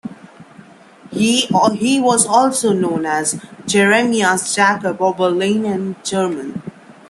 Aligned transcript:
He 1.11 1.47
was 2.01 2.25
also 2.25 2.73
known 2.73 3.05
as 3.05 3.39
Jeremias 3.67 4.55
Jakob 4.55 4.99
Oberlin 4.99 5.63
in 5.63 5.95
German. 6.03 6.63